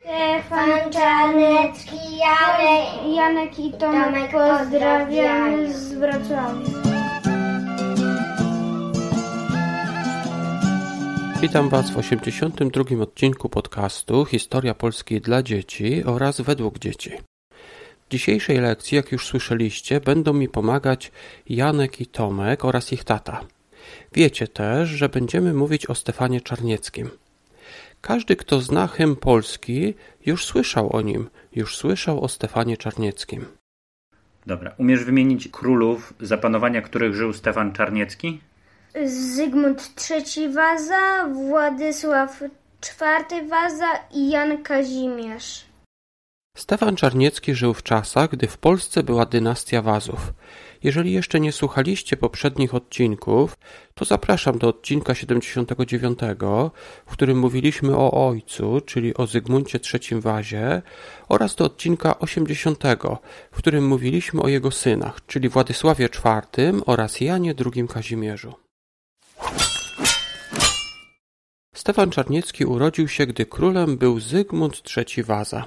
[0.00, 6.80] Stefan Czarnecki, Janek, Janek i Tomek, Tomek pozdrawiamy z Wrocławia.
[11.40, 13.02] Witam Was w 82.
[13.02, 17.10] odcinku podcastu Historia Polski dla dzieci oraz według dzieci.
[18.06, 21.12] W dzisiejszej lekcji, jak już słyszeliście, będą mi pomagać
[21.48, 23.40] Janek i Tomek oraz ich tata.
[24.12, 27.10] Wiecie też, że będziemy mówić o Stefanie Czarnieckim.
[28.00, 29.94] Każdy, kto zna hymn polski,
[30.26, 33.46] już słyszał o nim, już słyszał o Stefanie Czarnieckim.
[34.46, 38.40] Dobra, umiesz wymienić królów, za panowania których żył Stefan Czarniecki?
[39.04, 45.69] Zygmunt III Waza, Władysław IV Waza i Jan Kazimierz.
[46.56, 50.32] Stefan Czarniecki żył w czasach, gdy w Polsce była dynastia Wazów.
[50.82, 53.58] Jeżeli jeszcze nie słuchaliście poprzednich odcinków,
[53.94, 56.18] to zapraszam do odcinka 79,
[57.06, 60.82] w którym mówiliśmy o ojcu, czyli o Zygmuncie III Wazie,
[61.28, 62.82] oraz do odcinka 80,
[63.52, 68.54] w którym mówiliśmy o jego synach, czyli Władysławie IV oraz Janie II Kazimierzu.
[71.74, 75.64] Stefan Czarniecki urodził się, gdy królem był Zygmunt III Waza.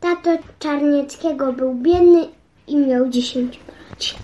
[0.00, 2.28] Tato Czarnieckiego był biedny
[2.66, 4.16] i miał 10 braci.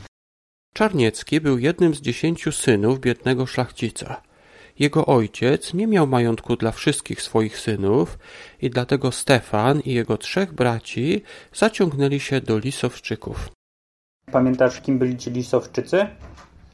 [0.74, 4.22] Czarniecki był jednym z dziesięciu synów biednego szlachcica.
[4.78, 8.18] Jego ojciec nie miał majątku dla wszystkich swoich synów
[8.62, 11.22] i dlatego Stefan i jego trzech braci
[11.54, 13.50] zaciągnęli się do Lisowczyków.
[14.32, 16.06] Pamiętasz, kim byli ci Lisowczycy?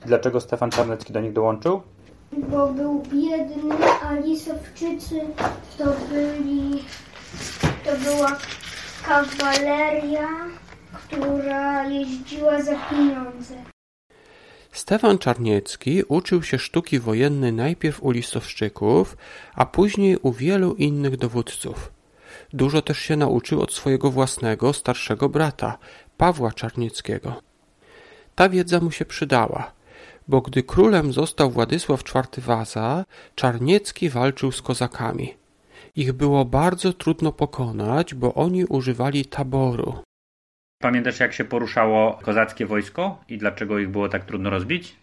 [0.06, 1.82] Dlaczego Stefan Czarnecki do nich dołączył?
[2.32, 5.20] Bo był biedny, a Lisowczycy
[5.78, 6.84] to byli...
[7.84, 8.38] to była
[9.04, 10.28] kawaleria,
[11.06, 13.54] która jeździła za pieniądze.
[14.72, 19.16] Stefan Czarniecki uczył się sztuki wojennej najpierw u Lisowczyków,
[19.54, 21.92] a później u wielu innych dowódców.
[22.52, 25.78] Dużo też się nauczył od swojego własnego, starszego brata,
[26.16, 27.42] Pawła Czarnieckiego.
[28.34, 29.72] Ta wiedza mu się przydała,
[30.28, 33.04] bo gdy królem został Władysław IV Waza,
[33.34, 35.41] Czarniecki walczył z kozakami.
[35.96, 39.94] Ich było bardzo trudno pokonać, bo oni używali taboru.
[40.82, 44.96] Pamiętasz, jak się poruszało kozackie wojsko i dlaczego ich było tak trudno rozbić?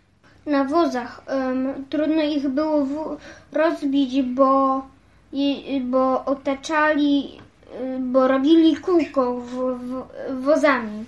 [0.46, 1.22] Na wozach.
[1.28, 3.18] em, trudno ich było w-
[3.54, 4.82] rozbić, bo,
[5.34, 7.40] je- bo otaczali,
[8.00, 10.04] bo robili kółko w, w,
[10.44, 11.06] wozami.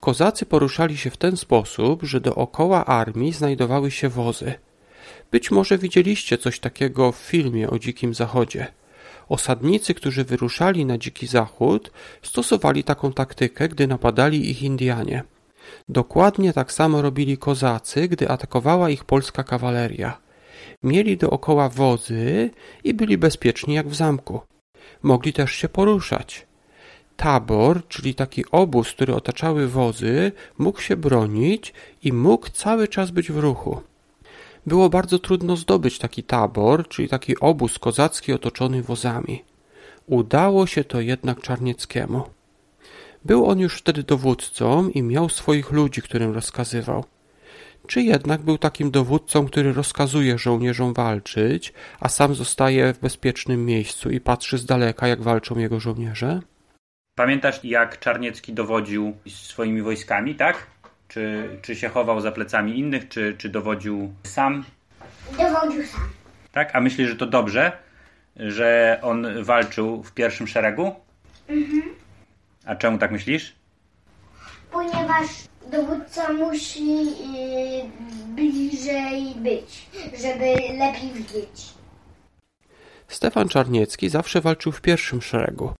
[0.00, 4.54] Kozacy poruszali się w ten sposób, że dookoła armii znajdowały się wozy.
[5.30, 8.66] Być może widzieliście coś takiego w filmie o Dzikim Zachodzie.
[9.28, 11.92] Osadnicy, którzy wyruszali na Dziki Zachód,
[12.22, 15.22] stosowali taką taktykę, gdy napadali ich Indianie.
[15.88, 20.18] Dokładnie tak samo robili kozacy, gdy atakowała ich polska kawaleria.
[20.82, 22.50] Mieli dookoła wozy
[22.84, 24.40] i byli bezpieczni jak w zamku.
[25.02, 26.46] Mogli też się poruszać.
[27.16, 33.32] Tabor, czyli taki obóz, który otaczały wozy, mógł się bronić i mógł cały czas być
[33.32, 33.80] w ruchu.
[34.66, 39.44] Było bardzo trudno zdobyć taki tabor, czyli taki obóz kozacki otoczony wozami.
[40.06, 42.22] Udało się to jednak Czarnieckiemu.
[43.24, 47.04] Był on już wtedy dowódcą i miał swoich ludzi, którym rozkazywał.
[47.86, 54.10] Czy jednak był takim dowódcą, który rozkazuje żołnierzom walczyć, a sam zostaje w bezpiecznym miejscu
[54.10, 56.40] i patrzy z daleka, jak walczą jego żołnierze?
[57.14, 60.66] Pamiętasz, jak Czarniecki dowodził swoimi wojskami, tak?
[61.10, 64.64] Czy, czy się chował za plecami innych, czy, czy dowodził sam,
[65.38, 66.00] Dowodził sam.
[66.52, 66.76] tak?
[66.76, 67.72] A myślisz, że to dobrze,
[68.36, 70.94] że on walczył w pierwszym szeregu?
[72.64, 73.54] A czemu tak myślisz?
[74.72, 75.26] Ponieważ
[75.72, 77.82] dowódca musi yy,
[78.34, 79.86] bliżej być,
[80.22, 80.46] żeby
[80.78, 81.74] lepiej widzieć.
[83.08, 85.72] Stefan Czarniecki zawsze walczył w pierwszym szeregu.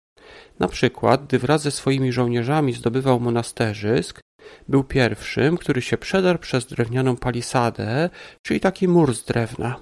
[0.61, 4.21] Na przykład, gdy wraz ze swoimi żołnierzami zdobywał monasterzysk,
[4.69, 8.11] był pierwszym, który się przedarł przez drewnianą palisadę,
[8.43, 9.77] czyli taki mur z drewna.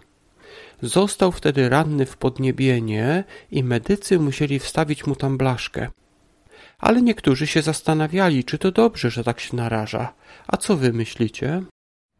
[0.82, 5.88] Został wtedy ranny w podniebienie i medycy musieli wstawić mu tam blaszkę.
[6.78, 10.12] Ale niektórzy się zastanawiali, czy to dobrze, że tak się naraża.
[10.48, 11.62] A co wy myślicie?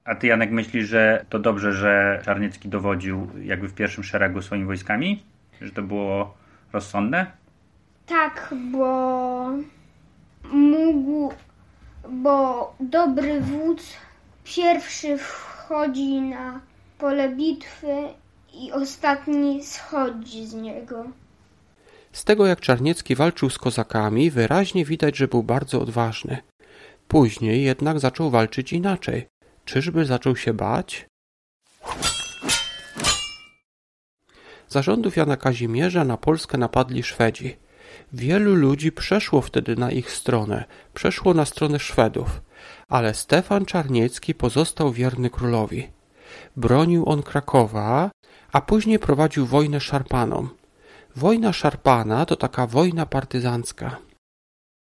[0.04, 4.64] A ty, Janek, myślisz, że to dobrze, że Czarniecki dowodził jakby w pierwszym szeregu swoimi
[4.64, 5.22] wojskami?
[5.60, 6.34] Że to było
[6.72, 7.26] rozsądne?
[8.06, 9.50] Tak, bo
[10.52, 11.32] mógł,
[12.10, 13.82] bo dobry wódz
[14.44, 16.60] pierwszy wchodzi na
[16.98, 18.08] pole bitwy
[18.54, 21.04] i ostatni schodzi z niego.
[22.12, 26.38] Z tego jak Czarniecki walczył z kozakami, wyraźnie widać, że był bardzo odważny.
[27.08, 29.26] Później jednak zaczął walczyć inaczej.
[29.64, 31.06] Czyżby zaczął się bać?
[34.68, 37.56] Zarządów Jana Kazimierza na Polskę napadli Szwedzi.
[38.12, 40.64] Wielu ludzi przeszło wtedy na ich stronę,
[40.94, 42.40] przeszło na stronę Szwedów,
[42.88, 45.90] ale Stefan Czarniecki pozostał wierny królowi.
[46.56, 48.10] Bronił on Krakowa,
[48.52, 50.48] a później prowadził wojnę szarpanom.
[51.16, 53.96] Wojna szarpana to taka wojna partyzancka.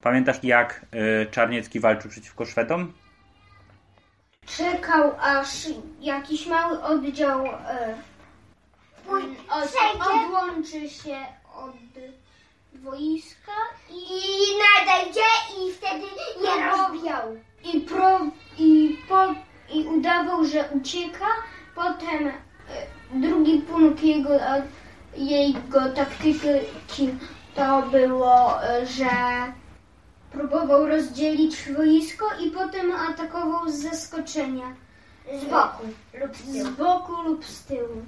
[0.02, 0.87] Pamiętasz, jak
[1.22, 2.93] y, Czarniecki walczył przeciwko Szwedom?
[4.46, 5.49] Czekał aż
[6.00, 7.94] jakiś mały oddział e,
[10.00, 11.16] odłączy się
[11.55, 11.76] od
[12.83, 13.53] wojska
[13.91, 15.29] i, I nadejdzie
[15.59, 16.07] i wtedy
[16.45, 17.37] je rozbijał.
[17.75, 18.21] i, pro,
[18.59, 19.35] i, po,
[19.75, 21.27] i udawał, że ucieka.
[21.75, 22.33] Potem e,
[23.15, 24.31] drugi punkt jego,
[25.17, 27.09] jego taktyki
[27.55, 29.09] to było, e, że
[30.33, 34.75] próbował rozdzielić wojsko i potem atakował z zaskoczenia.
[35.41, 35.85] Z boku
[36.21, 36.63] lub z.
[36.63, 38.03] Z boku lub z tyłu.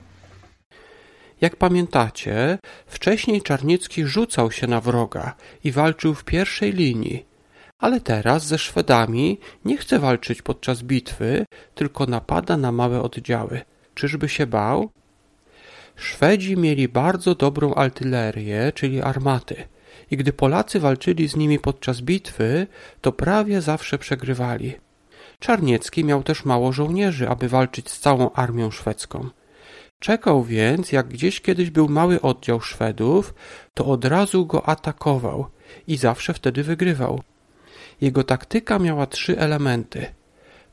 [1.41, 5.35] Jak pamiętacie, wcześniej Czarniecki rzucał się na wroga
[5.65, 7.27] i walczył w pierwszej linii,
[7.79, 11.45] ale teraz ze Szwedami nie chce walczyć podczas bitwy,
[11.75, 13.61] tylko napada na małe oddziały.
[13.95, 14.91] Czyżby się bał?
[15.97, 19.57] Szwedzi mieli bardzo dobrą artylerię, czyli armaty,
[20.11, 22.67] i gdy Polacy walczyli z nimi podczas bitwy,
[23.01, 24.75] to prawie zawsze przegrywali.
[25.39, 29.31] Czarniecki miał też mało żołnierzy, aby walczyć z całą armią szwedzką.
[30.00, 33.35] Czekał więc, jak gdzieś kiedyś był mały oddział Szwedów,
[33.75, 35.47] to od razu go atakował
[35.87, 37.20] i zawsze wtedy wygrywał.
[38.00, 40.06] Jego taktyka miała trzy elementy: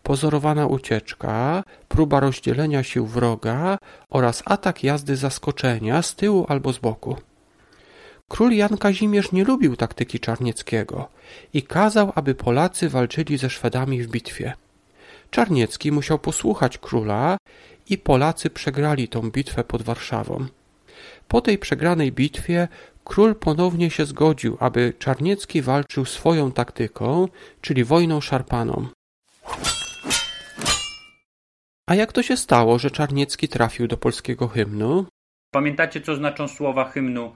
[0.04, 3.78] pozorowana ucieczka, próba rozdzielenia sił wroga
[4.10, 7.16] oraz atak jazdy zaskoczenia z tyłu albo z boku.
[8.28, 11.10] Król Jan Kazimierz nie lubił taktyki Czarnieckiego
[11.54, 14.54] i kazał, aby Polacy walczyli ze Szwedami w bitwie.
[15.32, 17.38] Czarniecki musiał posłuchać króla
[17.90, 20.46] i Polacy przegrali tą bitwę pod Warszawą.
[21.28, 22.68] Po tej przegranej bitwie
[23.04, 27.28] król ponownie się zgodził, aby Czarniecki walczył swoją taktyką,
[27.62, 28.88] czyli wojną szarpaną.
[31.90, 35.06] A jak to się stało, że Czarniecki trafił do polskiego hymnu?
[35.52, 37.36] Pamiętacie, co znaczą słowa hymnu?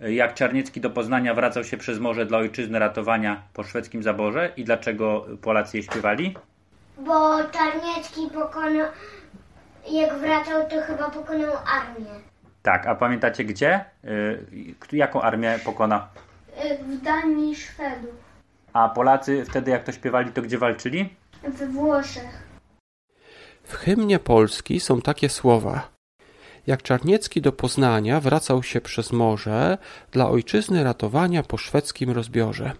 [0.00, 4.64] Jak Czarniecki do Poznania wracał się przez morze dla ojczyzny ratowania po szwedzkim zaborze i
[4.64, 6.34] dlaczego Polacy je śpiewali?
[6.98, 8.86] Bo Czarniecki pokonał,
[9.90, 12.10] jak wracał, to chyba pokonał armię.
[12.62, 13.84] Tak, a pamiętacie gdzie?
[14.04, 16.08] Y, Jaką armię pokona?
[16.56, 18.14] E, W Danii Szwedów,
[18.72, 21.16] A Polacy wtedy, jak to śpiewali, to gdzie walczyli?
[21.42, 22.46] we Włoszech.
[23.64, 25.88] W hymnie Polski są takie słowa.
[26.66, 29.78] Jak Czarniecki do Poznania wracał się przez morze
[30.10, 32.72] dla ojczyzny ratowania po szwedzkim rozbiorze.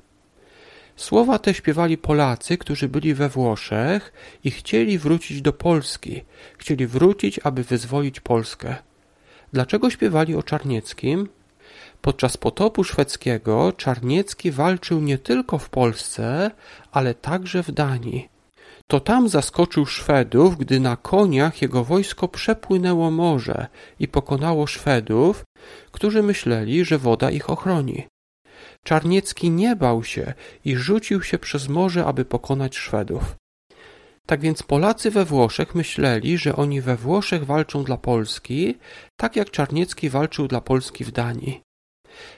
[0.97, 4.13] Słowa te śpiewali Polacy, którzy byli we Włoszech
[4.45, 6.23] i chcieli wrócić do Polski,
[6.59, 8.77] chcieli wrócić, aby wyzwolić Polskę.
[9.53, 11.29] Dlaczego śpiewali o Czarnieckim?
[12.01, 16.51] Podczas potopu szwedzkiego Czarniecki walczył nie tylko w Polsce,
[16.93, 18.29] ale także w Danii.
[18.87, 23.67] To tam zaskoczył Szwedów, gdy na koniach jego wojsko przepłynęło morze
[24.01, 25.45] i pokonało Szwedów,
[25.93, 28.07] którzy myśleli, że woda ich ochroni.
[28.87, 30.35] Czarniecki nie bał się
[30.65, 33.37] i rzucił się przez morze, aby pokonać Szwedów.
[34.27, 38.79] Tak więc Polacy we Włoszech myśleli, że oni we Włoszech walczą dla Polski,
[39.17, 41.61] tak jak Czarniecki walczył dla Polski w Danii.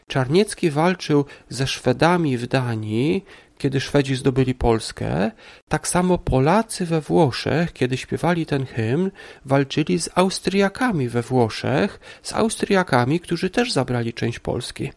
[0.07, 3.25] Czarniecki walczył ze Szwedami w Danii,
[3.59, 5.31] kiedy Szwedzi zdobyli Polskę,
[5.69, 9.11] tak samo Polacy we Włoszech, kiedy śpiewali ten hymn,
[9.45, 14.91] walczyli z Austriakami we Włoszech, z Austriakami, którzy też zabrali część Polski.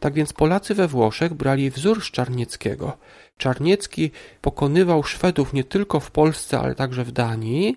[0.00, 2.96] Tak więc Polacy we Włoszech brali wzór z Czarnieckiego.
[3.36, 7.76] Czarniecki pokonywał Szwedów nie tylko w Polsce, ale także w Danii,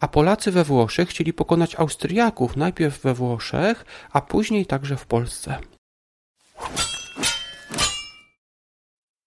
[0.00, 5.58] a Polacy we Włoszech chcieli pokonać Austriaków najpierw we Włoszech, a później także w Polsce.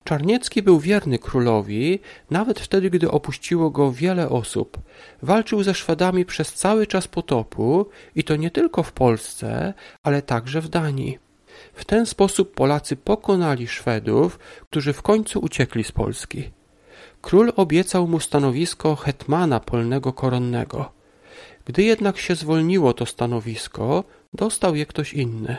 [0.04, 2.00] Czarniecki był wierny królowi,
[2.30, 4.78] nawet wtedy, gdy opuściło go wiele osób.
[5.22, 9.74] Walczył ze Szwedami przez cały czas potopu i to nie tylko w Polsce,
[10.04, 11.27] ale także w Danii.
[11.78, 16.52] W ten sposób Polacy pokonali Szwedów, którzy w końcu uciekli z Polski.
[17.22, 20.92] Król obiecał mu stanowisko hetmana polnego koronnego.
[21.66, 24.04] Gdy jednak się zwolniło to stanowisko,
[24.34, 25.58] dostał je ktoś inny.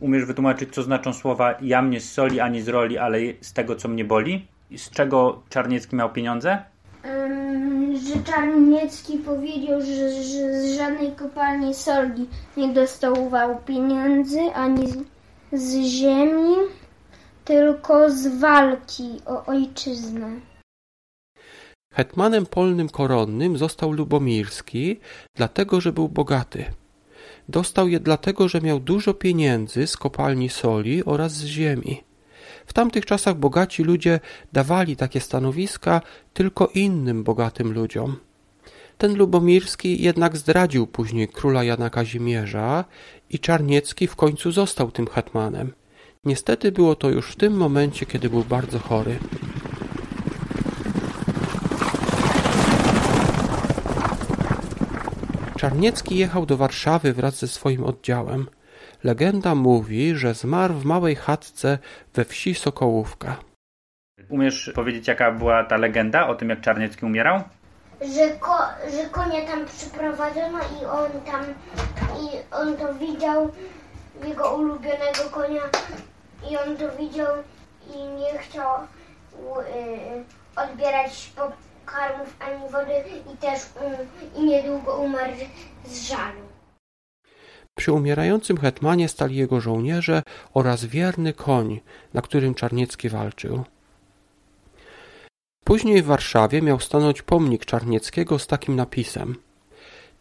[0.00, 3.76] Umiesz wytłumaczyć, co znaczą słowa ja mnie z soli ani z roli, ale z tego,
[3.76, 4.46] co mnie boli?
[4.70, 6.62] I z czego Czarniecki miał pieniądze?
[7.04, 14.96] Ym, że Czarniecki powiedział, że, że z żadnej kopalni soli nie dostawał pieniędzy ani z,
[15.52, 16.54] z ziemi,
[17.44, 20.40] tylko z walki o ojczyznę.
[21.94, 25.00] Hetmanem polnym koronnym został Lubomirski,
[25.36, 26.64] dlatego że był bogaty.
[27.48, 32.02] Dostał je dlatego, że miał dużo pieniędzy z kopalni soli oraz z ziemi.
[32.72, 34.20] W tamtych czasach bogaci ludzie
[34.52, 36.00] dawali takie stanowiska
[36.34, 38.16] tylko innym bogatym ludziom.
[38.98, 42.84] Ten Lubomirski jednak zdradził później króla Jana Kazimierza
[43.30, 45.72] i Czarniecki w końcu został tym hetmanem.
[46.24, 49.18] Niestety było to już w tym momencie, kiedy był bardzo chory.
[55.56, 58.46] Czarniecki jechał do Warszawy wraz ze swoim oddziałem.
[59.04, 61.78] Legenda mówi, że zmarł w małej chatce
[62.14, 63.36] we wsi Sokołówka.
[64.28, 67.42] Umiesz powiedzieć, jaka była ta legenda o tym, jak Czarniecki umierał?
[68.00, 68.58] Że, ko,
[68.96, 71.44] że konia tam przyprowadzono i on tam,
[72.22, 73.52] i on to widział,
[74.28, 75.62] jego ulubionego konia,
[76.50, 77.36] i on to widział
[77.94, 80.24] i nie chciał y,
[80.56, 82.94] odbierać pokarmów ani wody
[83.34, 85.32] i też y, i niedługo umarł
[85.84, 86.51] z żalu.
[87.78, 90.22] Przy umierającym hetmanie stali jego żołnierze
[90.54, 91.80] oraz wierny koń,
[92.14, 93.64] na którym Czarniecki walczył.
[95.64, 99.36] Później w Warszawie miał stanąć pomnik Czarnieckiego z takim napisem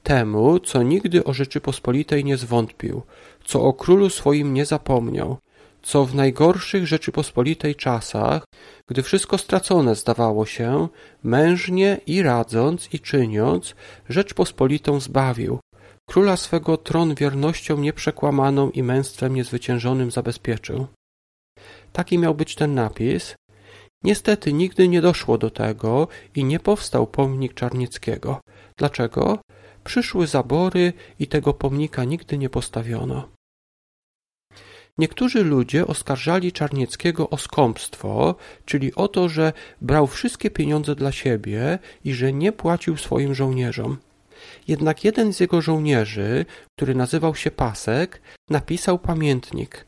[0.03, 3.01] Temu, co nigdy o Rzeczypospolitej nie zwątpił,
[3.45, 5.37] co o królu swoim nie zapomniał,
[5.81, 8.43] co w najgorszych Rzeczypospolitej czasach,
[8.87, 10.87] gdy wszystko stracone zdawało się,
[11.23, 13.75] mężnie i radząc i czyniąc,
[14.09, 15.59] Rzeczpospolitą zbawił,
[16.11, 20.87] króla swego tron wiernością nieprzekłamaną i męstwem niezwyciężonym zabezpieczył.
[21.93, 23.35] Taki miał być ten napis.
[24.03, 28.41] Niestety nigdy nie doszło do tego i nie powstał pomnik Czarnieckiego.
[28.77, 29.39] Dlaczego?
[29.83, 33.29] Przyszły zabory i tego pomnika nigdy nie postawiono.
[34.97, 41.79] Niektórzy ludzie oskarżali Czarnieckiego o skąpstwo, czyli o to, że brał wszystkie pieniądze dla siebie
[42.03, 43.97] i że nie płacił swoim żołnierzom.
[44.67, 46.45] Jednak jeden z jego żołnierzy,
[46.77, 49.85] który nazywał się Pasek, napisał pamiętnik.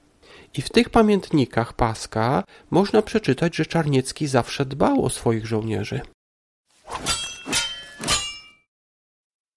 [0.54, 6.02] I w tych pamiętnikach Paska można przeczytać, że Czarniecki zawsze dbał o swoich żołnierzy.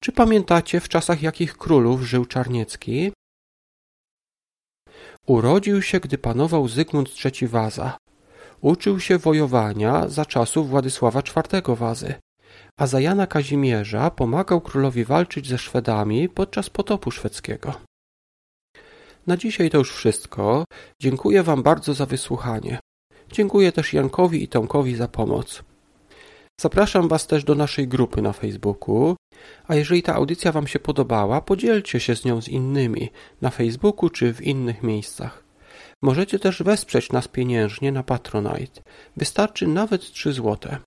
[0.01, 3.13] Czy pamiętacie, w czasach jakich królów żył Czarniecki?
[5.27, 7.99] Urodził się, gdy panował Zygmunt III Waza.
[8.61, 12.15] Uczył się wojowania za czasów Władysława IV Wazy,
[12.79, 17.75] a za Jana Kazimierza pomagał królowi walczyć ze Szwedami podczas potopu szwedzkiego.
[19.27, 20.65] Na dzisiaj to już wszystko.
[21.03, 22.79] Dziękuję Wam bardzo za wysłuchanie.
[23.33, 25.63] Dziękuję też Jankowi i Tomkowi za pomoc.
[26.61, 29.17] Zapraszam Was też do naszej grupy na Facebooku,
[29.67, 34.11] a jeżeli ta audycja Wam się podobała, podzielcie się z nią z innymi na Facebooku
[34.11, 35.45] czy w innych miejscach.
[36.03, 38.83] Możecie też wesprzeć nas pieniężnie na Patronite.
[39.17, 40.79] Wystarczy nawet 3 złote.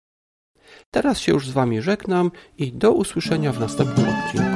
[0.92, 4.49] Teraz się już z Wami żegnam i do usłyszenia w następnym odcinku.